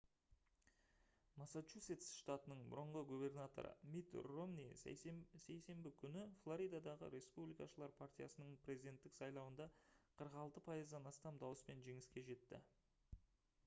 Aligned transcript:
массачусетс 1.41 2.07
штатының 2.21 2.61
бұрынғы 2.71 3.03
губернаторы 3.11 3.73
митт 3.95 4.15
ромни 4.31 4.65
сейсенбі 4.85 5.91
күні 6.01 6.23
флоридадағы 6.45 7.11
республикашылар 7.17 7.93
партиясының 8.01 8.57
президенттік 8.65 9.19
сайлауында 9.21 9.69
46 10.25 10.63
пайыздан 10.71 11.11
астам 11.13 11.39
дауыспен 11.47 11.85
жеңіске 11.93 12.25
жетті 12.33 12.63